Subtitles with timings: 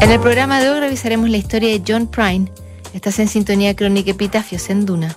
[0.00, 2.50] En el programa de hoy revisaremos la historia de John Prine.
[2.94, 5.16] Estás en sintonía crónica Epitafios en Duna.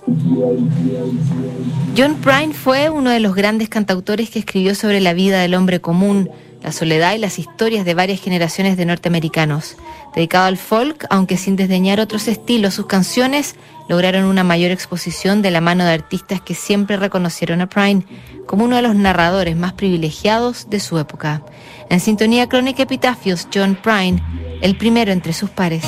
[1.96, 5.82] John Prine fue uno de los grandes cantautores que escribió sobre la vida del hombre
[5.82, 6.30] común,
[6.64, 9.78] la soledad y las historias de varias generaciones de norteamericanos.
[10.16, 13.56] Dedicado al folk, aunque sin desdeñar otros estilos, sus canciones
[13.88, 18.04] lograron una mayor exposición de la mano de artistas que siempre reconocieron a Prine
[18.46, 21.44] como uno de los narradores más privilegiados de su época.
[21.92, 24.24] En sintonía crónica Epitafios, John Prine
[24.62, 25.84] el primero entre sus pares.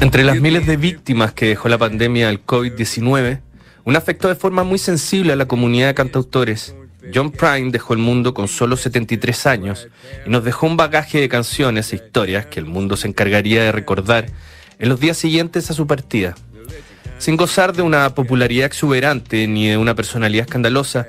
[0.00, 3.40] Entre las miles de víctimas que dejó la pandemia del COVID-19,
[3.84, 6.74] un afectó de forma muy sensible a la comunidad de cantautores.
[7.14, 9.88] John Prine dejó el mundo con solo 73 años
[10.26, 13.72] y nos dejó un bagaje de canciones e historias que el mundo se encargaría de
[13.72, 14.28] recordar
[14.78, 16.34] en los días siguientes a su partida.
[17.18, 21.06] Sin gozar de una popularidad exuberante ni de una personalidad escandalosa,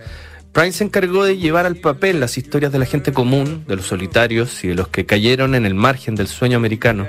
[0.54, 3.86] Prine se encargó de llevar al papel las historias de la gente común, de los
[3.86, 7.06] solitarios y de los que cayeron en el margen del sueño americano.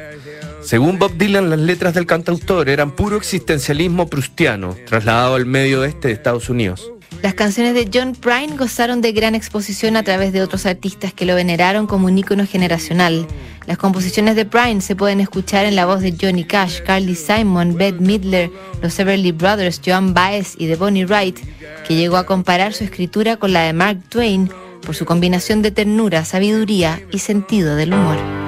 [0.60, 6.08] Según Bob Dylan, las letras del cantautor eran puro existencialismo prustiano, trasladado al medio oeste
[6.08, 6.92] de Estados Unidos.
[7.22, 11.24] Las canciones de John Prine gozaron de gran exposición a través de otros artistas que
[11.24, 13.26] lo veneraron como un ícono generacional.
[13.66, 17.76] Las composiciones de Prine se pueden escuchar en la voz de Johnny Cash, Carly Simon,
[17.76, 21.38] Bette Midler, los Everly Brothers, Joan Baez y de Bonnie Wright,
[21.86, 24.50] que llegó a comparar su escritura con la de Mark Twain
[24.86, 28.47] por su combinación de ternura, sabiduría y sentido del humor.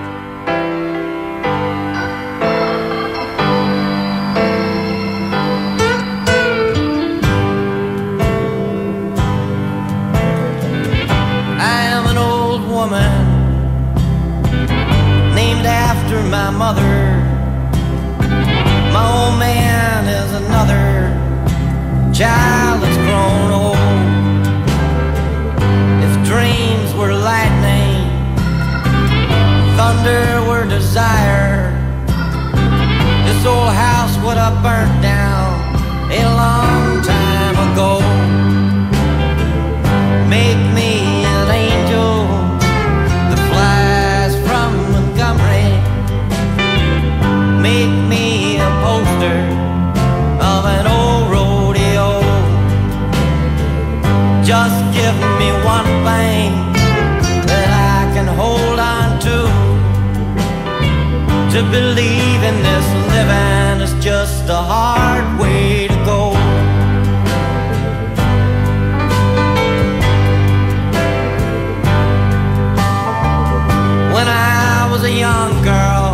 [75.40, 76.10] Young girl,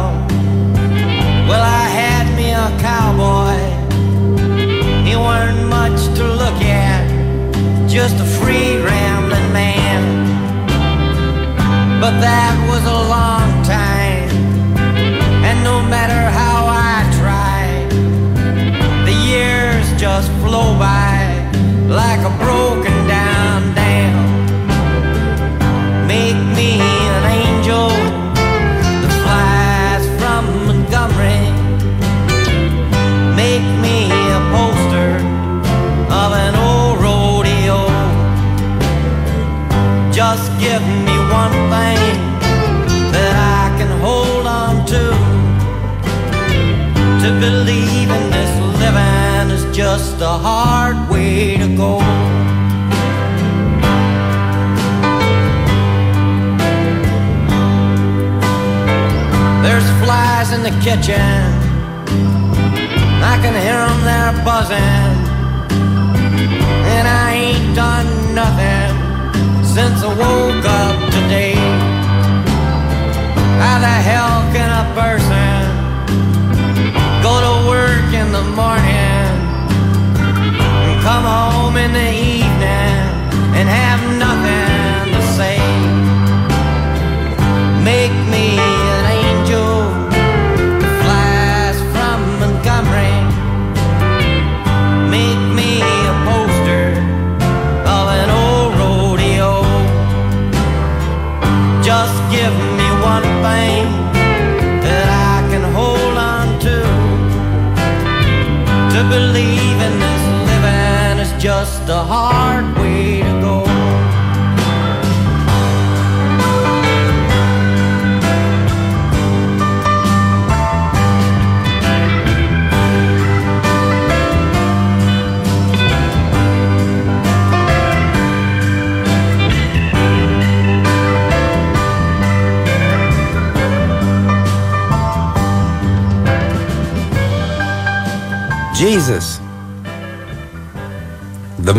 [1.48, 3.58] well, I had me a cowboy.
[5.08, 7.02] He weren't much to look at,
[7.88, 10.02] just a free rambling man.
[12.02, 14.30] But that was a long time,
[15.48, 16.58] and no matter how
[16.90, 17.88] I tried,
[19.08, 21.05] the years just flow by
[60.86, 61.18] kitchen.
[63.32, 65.16] I can hear them there buzzing.
[66.94, 68.08] And I ain't done
[68.40, 68.94] nothing
[69.74, 70.75] since I woke up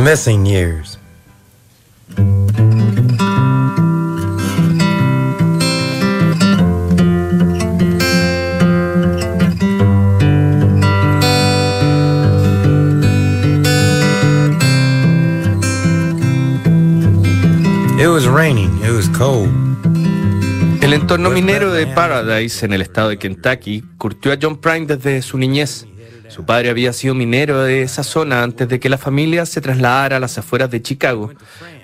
[0.07, 0.97] missing years.
[17.99, 19.49] It was raining, it was cold.
[20.81, 25.21] El entorno minero de Paradise, en el estado de Kentucky, curtió a John Prine desde
[25.21, 25.85] su niñez.
[26.29, 30.17] Su padre había sido minero de esa zona antes de que la familia se trasladara
[30.17, 31.33] a las afueras de Chicago.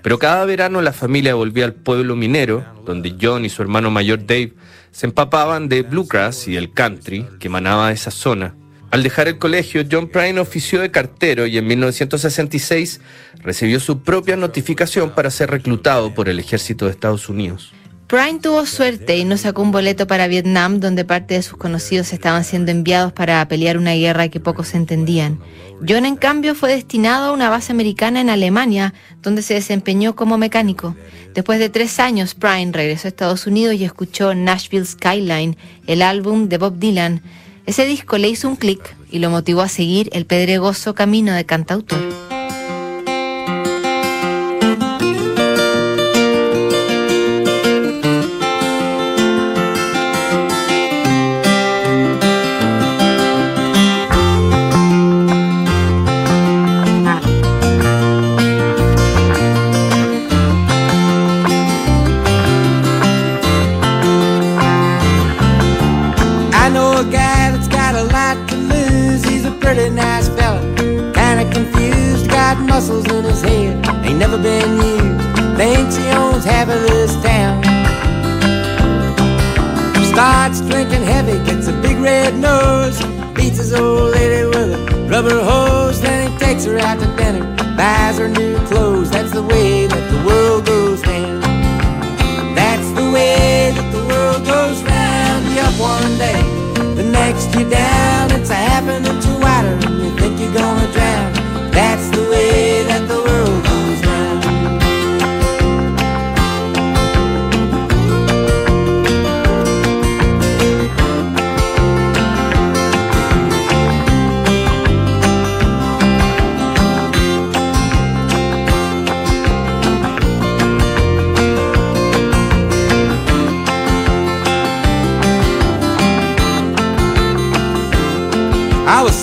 [0.01, 4.25] Pero cada verano la familia volvía al pueblo minero, donde John y su hermano mayor
[4.25, 4.53] Dave
[4.91, 8.55] se empapaban de bluegrass y el country que emanaba de esa zona.
[8.91, 13.01] Al dejar el colegio, John Prine ofició de cartero y en 1966
[13.37, 17.73] recibió su propia notificación para ser reclutado por el ejército de Estados Unidos.
[18.07, 22.13] Prine tuvo suerte y no sacó un boleto para Vietnam, donde parte de sus conocidos
[22.13, 25.39] estaban siendo enviados para pelear una guerra que pocos entendían.
[25.87, 30.37] John, en cambio, fue destinado a una base americana en Alemania, donde se desempeñó como
[30.37, 30.95] mecánico.
[31.33, 35.57] Después de tres años, Prine regresó a Estados Unidos y escuchó Nashville Skyline,
[35.87, 37.21] el álbum de Bob Dylan.
[37.65, 41.45] Ese disco le hizo un clic y lo motivó a seguir el pedregoso camino de
[41.45, 42.32] cantautor.
[72.83, 75.55] Muscles in his head, ain't never been used.
[75.55, 77.63] Thinks he owns half of this town.
[80.11, 83.01] Starts drinking heavy, gets a big red nose.
[83.35, 86.01] Beats his old lady with a rubber hose.
[86.01, 87.45] Then he takes her out to dinner,
[87.77, 89.09] buys her new clothes.
[89.09, 91.39] That's the way that the world goes down.
[92.53, 95.45] That's the way that the world goes round.
[95.53, 96.41] You up one day,
[96.95, 98.31] the next you down.
[98.31, 98.59] It's a
[99.07, 100.92] inch wider, and you think you're gonna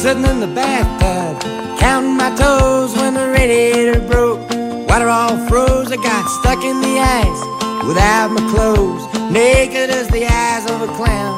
[0.00, 1.37] sitting in the bathtub,
[1.79, 4.41] counting my toes when the radiator broke.
[4.89, 7.43] Water all froze, I got stuck in the ice
[7.86, 11.36] without my clothes, naked as the eyes of a clown.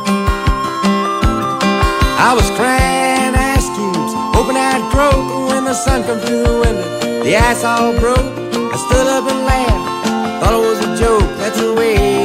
[2.23, 7.25] I was crying ice cubes, hoping I'd croak when the sun come through the window.
[7.25, 11.29] The ice all broke, I stood up and laughed, thought it was a joke.
[11.39, 12.22] That's the way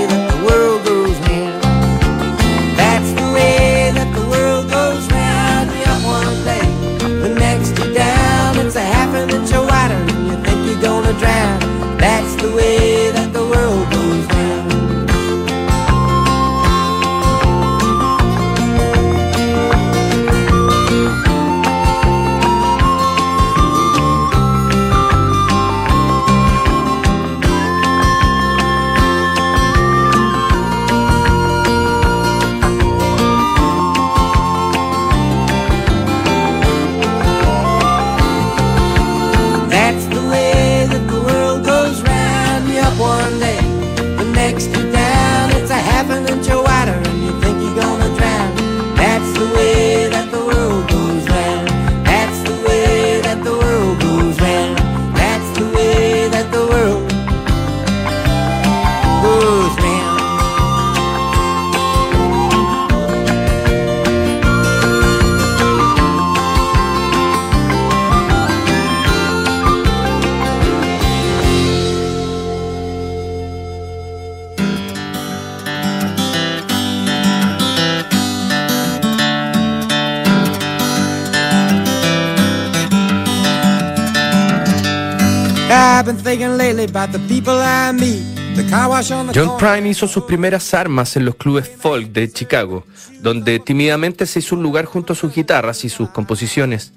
[89.35, 89.57] John.
[89.57, 92.85] Prine hizo sus primeras armas en los clubes folk de Chicago,
[93.19, 96.93] donde tímidamente se hizo un lugar junto a sus guitarras y sus composiciones.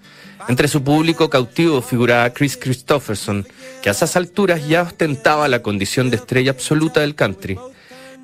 [0.48, 3.46] Entre su público cautivo figuraba Chris Christopherson,
[3.82, 7.58] que a esas alturas ya ostentaba la condición de estrella absoluta del country.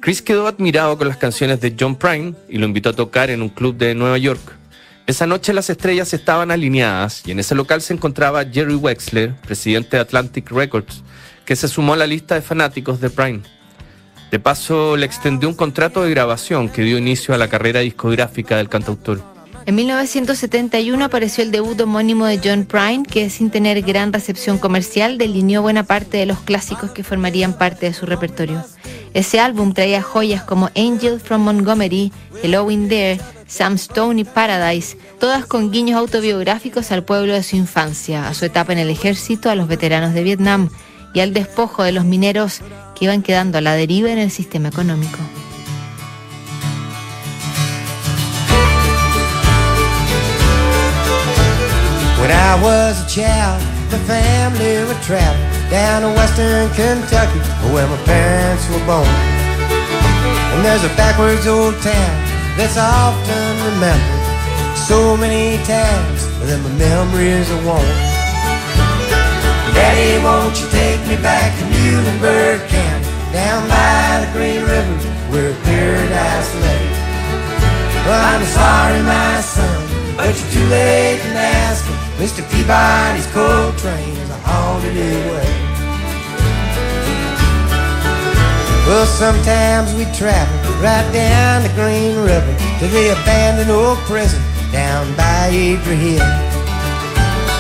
[0.00, 3.42] Chris quedó admirado con las canciones de John Prine y lo invitó a tocar en
[3.42, 4.40] un club de Nueva York.
[5.06, 9.96] Esa noche las estrellas estaban alineadas y en ese local se encontraba Jerry Wexler, presidente
[9.96, 11.04] de Atlantic Records,
[11.44, 13.42] que se sumó a la lista de fanáticos de Prine.
[14.32, 18.56] De paso, le extendió un contrato de grabación que dio inicio a la carrera discográfica
[18.56, 19.22] del cantautor.
[19.64, 25.18] En 1971 apareció el debut homónimo de John Prine, que sin tener gran recepción comercial
[25.18, 28.64] delineó buena parte de los clásicos que formarían parte de su repertorio.
[29.16, 34.98] Ese álbum traía joyas como Angel from Montgomery, Hello in There, Sam Stone y Paradise,
[35.18, 39.48] todas con guiños autobiográficos al pueblo de su infancia, a su etapa en el ejército,
[39.48, 40.68] a los veteranos de Vietnam
[41.14, 42.60] y al despojo de los mineros
[42.94, 45.16] que iban quedando a la deriva en el sistema económico.
[55.70, 57.40] Down to western Kentucky,
[57.74, 59.08] where my parents were born.
[60.54, 62.16] And there's a backwards old town
[62.56, 64.26] that's often remembered
[64.86, 67.82] so many times that my memories are worn.
[69.74, 74.96] Daddy, won't you take me back to Muhlenberg County, down by the Green River,
[75.28, 76.86] where paradise lay?
[78.06, 81.98] Well, I'm sorry, my son, but you're too late in asking.
[82.22, 82.40] Mr.
[82.48, 84.25] Peabody's coal train
[88.86, 95.10] Well, sometimes we travel right down the Green River to the abandoned old prison down
[95.16, 96.30] by Adria Hill.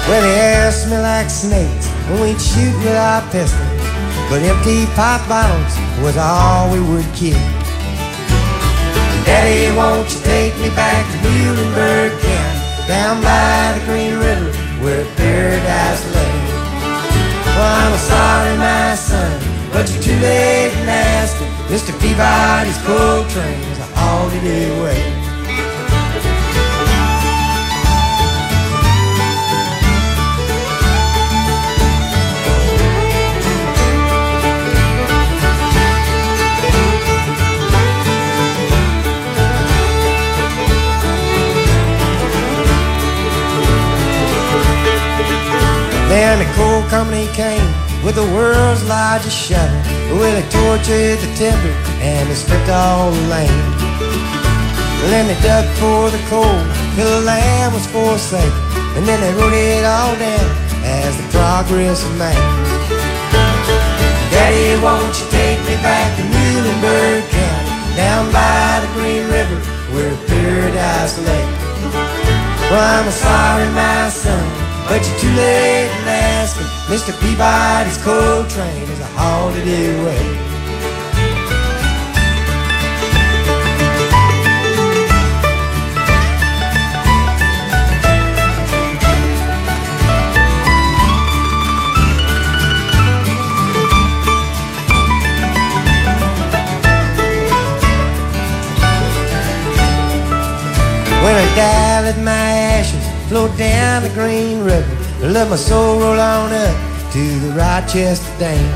[0.06, 3.82] Where the air smelled like snakes when we'd shoot with our pistols.
[4.30, 7.42] But empty pop bottles was all we would kill.
[9.26, 14.05] Daddy, won't you take me back to Muhlenberg County, down by the Green
[20.16, 21.48] too late in asking.
[21.68, 21.92] Mr.
[22.00, 25.22] Peabody's coal train is a haunted away.
[46.08, 47.66] Then the coal company came
[48.04, 49.85] with the world's largest shovel.
[50.14, 53.74] Where they tortured the timber and they stripped all the land.
[55.02, 56.58] And then they dug for the coal
[56.94, 58.50] till the land was forsaken.
[58.96, 60.50] And then they wrote it all down
[60.82, 62.34] as the progress of man.
[64.32, 69.58] Daddy, won't you take me back to Muhlenberg County, down by the Green River,
[69.92, 71.46] where paradise lay?
[72.70, 74.44] Well, I'm sorry, my son,
[74.88, 76.66] but you're too late in asking.
[76.86, 77.12] Mr.
[77.20, 80.26] Peabody's coal train is a holiday away.
[101.24, 102.45] When I die, let my
[103.36, 104.96] flow down the Green River.
[105.20, 106.76] Let my soul roll on up
[107.12, 108.72] to the Rochester Dam.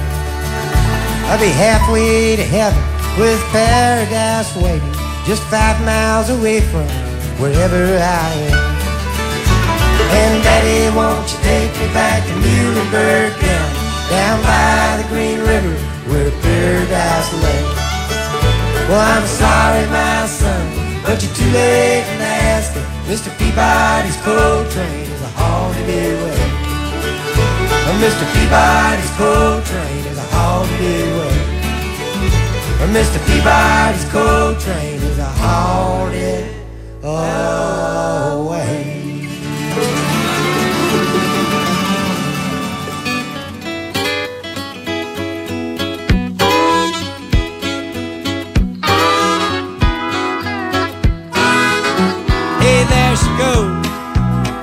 [1.31, 2.83] I'll be halfway to heaven
[3.19, 6.85] with paradise waiting, just five miles away from
[7.41, 8.61] wherever I am.
[10.21, 13.81] And Daddy, won't you take me back to Muhlenberg County,
[14.13, 15.75] down by the Green River,
[16.11, 17.63] where paradise lay?
[18.89, 20.65] Well, I'm sorry, my son,
[21.05, 22.50] but you're too late asking.
[23.11, 23.31] Mr.
[23.39, 26.31] Peabody's coal train is a away.
[27.89, 28.25] Oh, Mr.
[28.35, 31.35] Peabody's coal train is a away.
[32.79, 33.19] Oh, Mr.
[33.27, 36.47] Peabody's coal train is a haunted
[37.03, 38.70] away.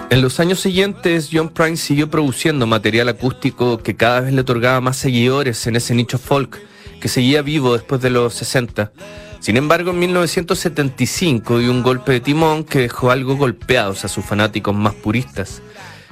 [0.09, 4.81] En los años siguientes, John Prine siguió produciendo material acústico que cada vez le otorgaba
[4.81, 6.59] más seguidores en ese nicho folk,
[6.99, 8.91] que seguía vivo después de los 60.
[9.39, 14.25] Sin embargo, en 1975 dio un golpe de timón que dejó algo golpeados a sus
[14.25, 15.61] fanáticos más puristas.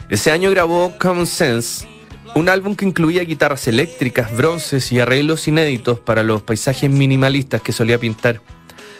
[0.09, 1.87] Ese año grabó Common Sense,
[2.35, 7.71] Un álbum que incluía guitarras eléctricas, bronces y arreglos inéditos para los paisajes minimalistas que
[7.71, 8.41] solía pintar.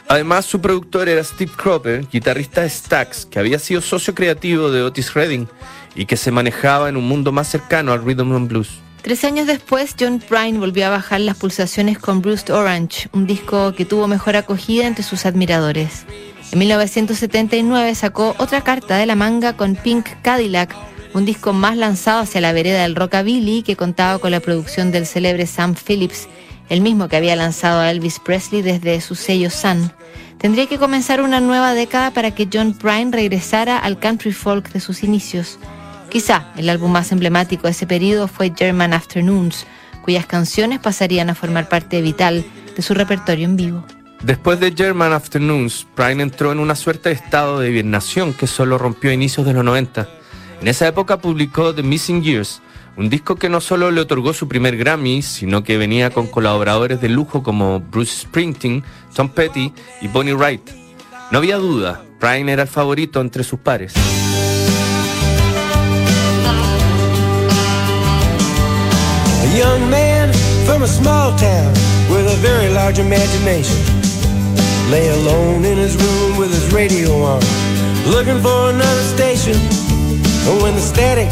[0.08, 4.84] Además, su productor era Steve Cropper, guitarrista de Stax, que había sido socio creativo de
[4.84, 5.48] Otis Redding
[5.96, 8.70] y que se manejaba en un mundo más cercano al rhythm and blues.
[9.02, 13.74] Tres años después, John Prine volvió a bajar las pulsaciones con Bruce Orange, un disco
[13.74, 16.06] que tuvo mejor acogida entre sus admiradores.
[16.52, 20.76] En 1979 sacó otra carta de la manga con Pink Cadillac,
[21.14, 25.06] un disco más lanzado hacia la vereda del rockabilly que contaba con la producción del
[25.06, 26.28] célebre Sam Phillips,
[26.70, 29.92] el mismo que había lanzado a Elvis Presley desde su sello Sun.
[30.38, 34.80] Tendría que comenzar una nueva década para que John Prine regresara al country folk de
[34.80, 35.58] sus inicios.
[36.10, 39.66] Quizá el álbum más emblemático de ese periodo fue German Afternoons,
[40.04, 42.46] cuyas canciones pasarían a formar parte vital
[42.76, 43.86] de su repertorio en vivo.
[44.24, 48.78] Después de German Afternoons, Prine entró en una suerte de estado de hibernación que solo
[48.78, 50.08] rompió a inicios de los 90.
[50.62, 52.62] En esa época publicó The Missing Years,
[52.98, 57.02] un disco que no solo le otorgó su primer Grammy, sino que venía con colaboradores
[57.02, 58.84] de lujo como Bruce Springsteen,
[59.14, 60.62] Tom Petty y Bonnie Wright.
[61.32, 63.94] No había duda, Prine era el favorito entre sus pares.
[69.42, 70.32] A young man
[70.66, 71.74] from a small town
[72.10, 73.78] with a very large imagination.
[74.90, 77.42] Lay alone in his room with his radio on,
[78.08, 79.58] looking for another station.
[80.62, 81.28] When the static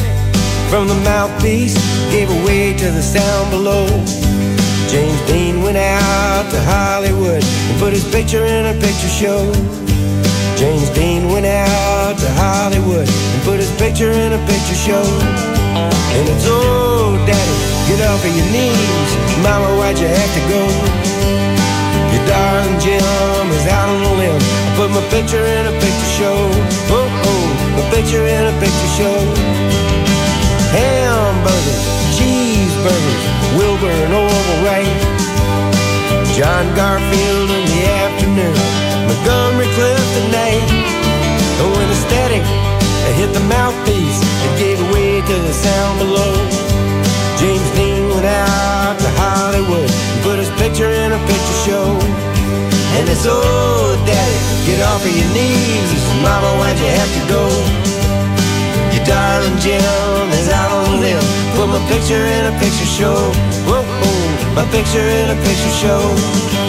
[0.73, 1.77] from the mouthpiece
[2.09, 3.85] gave way to the sound below,
[4.89, 9.53] James Dean went out to Hollywood and put his picture in a picture show.
[10.57, 15.05] James Dean went out to Hollywood and put his picture in a picture show.
[16.17, 19.09] And it's oh, daddy, get off of your knees,
[19.45, 20.61] mama, why'd you have to go?
[22.17, 24.41] Your darling Jim is out on a limb.
[24.41, 26.37] I put my picture in a picture show.
[26.89, 27.45] Oh, oh,
[27.77, 29.92] my picture in a picture show.
[30.73, 31.81] Hamburgers,
[32.17, 33.23] cheeseburgers,
[33.57, 35.01] Wilbur and Orville Wright.
[36.33, 38.57] John Garfield in the afternoon,
[39.05, 40.69] Montgomery Clift at night.
[41.61, 42.43] Oh, the static
[43.13, 46.33] hit the mouthpiece, it gave way to the sound below.
[47.37, 51.87] James Dean went out to Hollywood and put his picture in a picture show.
[52.97, 55.89] And it's, oh, daddy, get off of your knees.
[56.25, 57.43] Mama, why'd you have to go?
[58.93, 60.22] Your darling a
[61.73, 63.15] my picture in a picture show.
[63.65, 66.62] Whoa, whoa, picture in a picture show.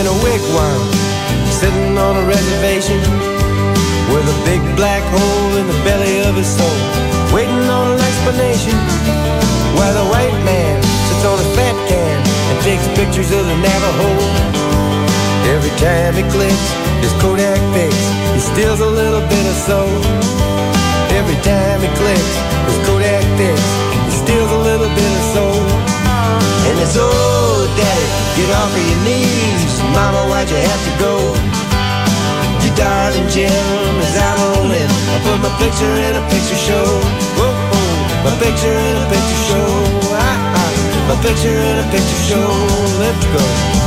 [0.00, 0.80] In a wigwam,
[1.52, 2.96] sitting on a reservation
[4.08, 6.80] with a big black hole in the belly of his soul,
[7.36, 8.72] waiting on an explanation.
[9.76, 14.08] While the white man sits on a fat can and takes pictures of the Navajo.
[15.52, 16.66] Every time he clicks
[17.04, 17.92] his Kodak fix,
[18.32, 20.00] he steals a little bit of soul.
[21.12, 22.34] Every time he clicks
[22.72, 23.60] his Kodak fix,
[24.08, 25.60] he steals a little bit of soul.
[26.72, 27.59] And it's daddy,
[28.36, 29.72] get off of your knees.
[29.94, 31.14] Mama, why'd you have to go?
[32.62, 34.92] Your darling Jim is out on limb.
[35.10, 36.86] I put my picture in a picture show.
[37.38, 37.50] Whoa,
[38.24, 39.68] my picture in a picture show.
[40.14, 40.70] Ah, ah,
[41.08, 42.48] my picture in a picture show.
[43.00, 43.79] Let's go.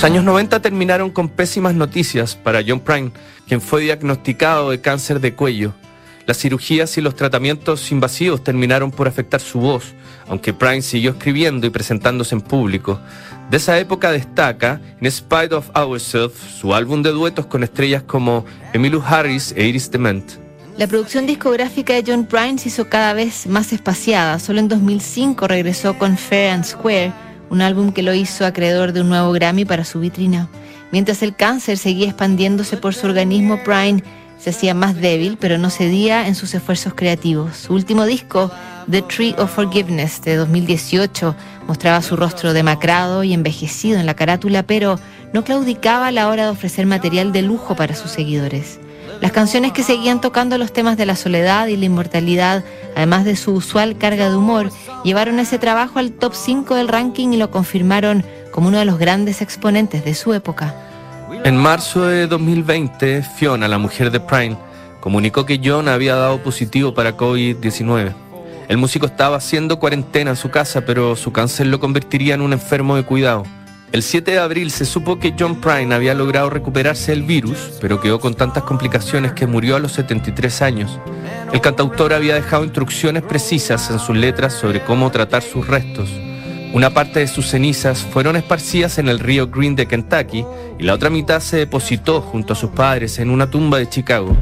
[0.00, 3.12] Los años 90 terminaron con pésimas noticias para John Prine,
[3.46, 5.74] quien fue diagnosticado de cáncer de cuello.
[6.24, 9.92] Las cirugías y los tratamientos invasivos terminaron por afectar su voz,
[10.26, 12.98] aunque Prine siguió escribiendo y presentándose en público.
[13.50, 18.46] De esa época destaca In Spite of Ourselves, su álbum de duetos con estrellas como
[18.72, 20.24] Emmylou Harris e Iris Dement.
[20.78, 24.38] La producción discográfica de John Prine se hizo cada vez más espaciada.
[24.38, 27.12] Solo en 2005 regresó con Fair and Square,
[27.50, 30.48] un álbum que lo hizo acreedor de un nuevo Grammy para su vitrina.
[30.92, 34.02] Mientras el cáncer seguía expandiéndose por su organismo, Prine
[34.38, 37.56] se hacía más débil, pero no cedía en sus esfuerzos creativos.
[37.56, 38.50] Su último disco,
[38.90, 41.36] The Tree of Forgiveness, de 2018,
[41.66, 44.98] mostraba su rostro demacrado y envejecido en la carátula, pero
[45.32, 48.80] no claudicaba a la hora de ofrecer material de lujo para sus seguidores.
[49.20, 52.64] Las canciones que seguían tocando los temas de la soledad y la inmortalidad,
[52.96, 54.70] además de su usual carga de humor,
[55.04, 58.98] llevaron ese trabajo al top 5 del ranking y lo confirmaron como uno de los
[58.98, 60.74] grandes exponentes de su época.
[61.44, 64.56] En marzo de 2020, Fiona, la mujer de Prime,
[65.00, 68.12] comunicó que John había dado positivo para COVID-19.
[68.68, 72.52] El músico estaba haciendo cuarentena en su casa, pero su cáncer lo convertiría en un
[72.52, 73.44] enfermo de cuidado.
[73.92, 78.00] El 7 de abril se supo que John Prine había logrado recuperarse del virus, pero
[78.00, 81.00] quedó con tantas complicaciones que murió a los 73 años.
[81.52, 86.08] El cantautor había dejado instrucciones precisas en sus letras sobre cómo tratar sus restos.
[86.72, 90.44] Una parte de sus cenizas fueron esparcidas en el río Green de Kentucky
[90.78, 94.36] y la otra mitad se depositó junto a sus padres en una tumba de Chicago.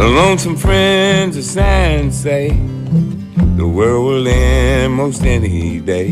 [0.00, 2.48] The lonesome friends of science say
[3.58, 6.10] the world will end most any day.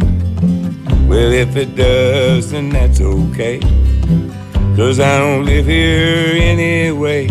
[1.09, 3.61] Well, if it does, then that's okay.
[4.77, 7.31] Cause I don't live here anyway.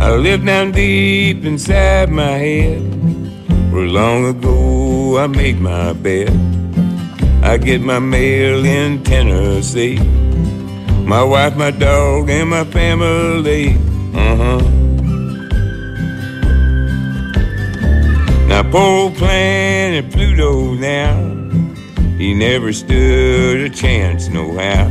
[0.00, 2.80] I live down deep inside my head.
[3.70, 6.32] Where long ago I made my bed.
[7.42, 9.98] I get my mail in Tennessee.
[11.04, 13.76] My wife, my dog, and my family.
[14.14, 14.81] Uh huh.
[18.52, 21.16] Now, poor planet Pluto now,
[22.18, 24.88] he never stood a chance, no how.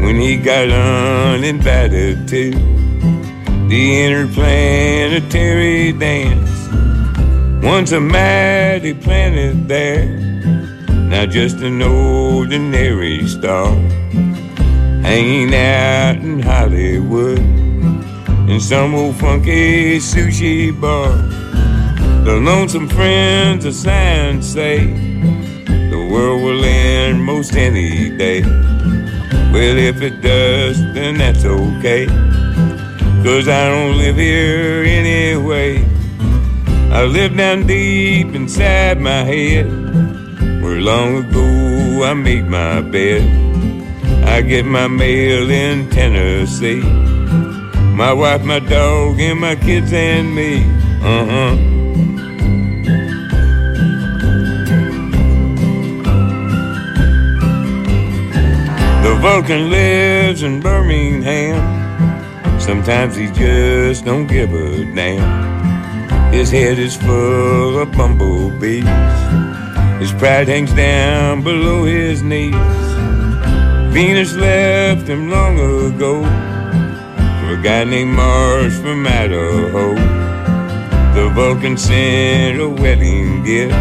[0.00, 2.52] When he got uninvited to
[3.68, 7.62] the interplanetary dance.
[7.62, 10.06] Once a mighty planet there,
[11.10, 13.74] now just an ordinary star.
[15.02, 17.40] Hanging out in Hollywood
[18.48, 21.43] in some old funky sushi bar.
[22.24, 28.40] The lonesome friends of science say the world will end most any day.
[29.52, 32.06] Well, if it does, then that's okay.
[33.22, 35.84] Cause I don't live here anyway.
[36.90, 39.66] I live down deep inside my head.
[40.62, 43.22] Where long ago I made my bed.
[44.24, 46.80] I get my mail in Tennessee.
[47.94, 50.64] My wife, my dog, and my kids and me.
[51.02, 51.73] Uh huh.
[59.34, 61.58] Vulcan lives in Birmingham.
[62.60, 66.32] Sometimes he just don't give a damn.
[66.32, 68.84] His head is full of bumblebees.
[69.98, 72.54] His pride hangs down below his knees.
[73.92, 76.22] Venus left him long ago
[77.40, 79.96] for a guy named Mars from Idaho.
[81.16, 83.74] The Vulcan sent a wedding gift.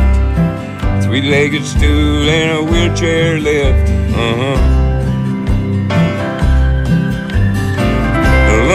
[1.06, 3.92] Three-legged stool and a wheelchair lift.
[4.18, 4.83] Uh-huh.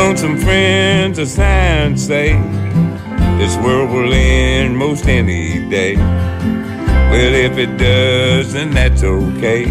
[0.08, 2.32] The lonesome friends of science say
[3.36, 5.96] this world will end most any day.
[5.96, 9.66] Well, if it does, then that's okay.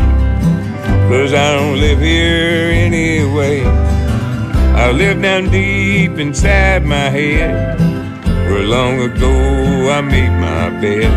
[1.09, 3.63] Cause I don't live here anyway.
[3.63, 7.79] I live down deep inside my head.
[8.47, 11.11] Where long ago I made my bed.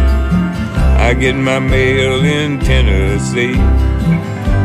[0.98, 3.52] I get my mail in Tennessee.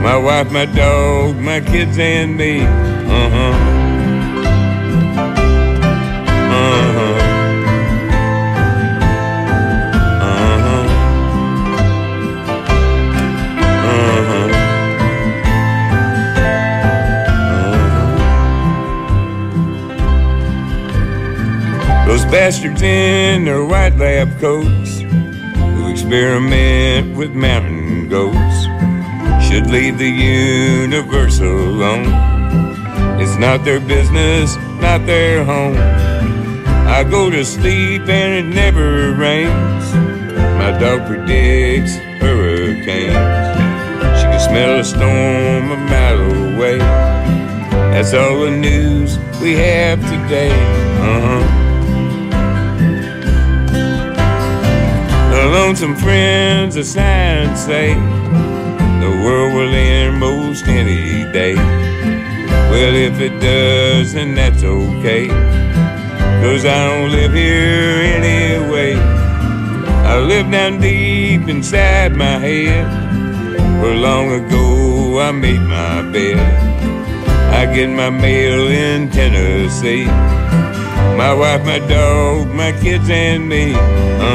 [0.01, 2.61] My wife, my dog, my kids, and me.
[2.61, 3.74] Uh huh.
[22.35, 28.57] Bastards in their white lab coats who experiment with mountain goats
[29.47, 32.11] should leave the universe alone.
[33.21, 35.77] It's not their business, not their home.
[36.97, 39.85] I go to sleep and it never rains.
[40.59, 43.15] My dog predicts hurricanes.
[44.19, 46.79] She can smell a storm a mile away.
[47.93, 50.51] That's all the news we have today.
[50.99, 51.64] Uh huh.
[55.45, 61.53] The lonesome friends of science say the world will end most any day.
[61.53, 65.27] Well, if it does, then that's okay.
[66.41, 68.95] Cause I don't live here anyway.
[68.95, 73.83] I live down deep inside my head.
[73.83, 76.39] Where long ago I made my bed.
[77.53, 80.05] I get my mail in Tennessee.
[80.05, 83.75] My wife, my dog, my kids, and me.
[83.75, 84.34] Uh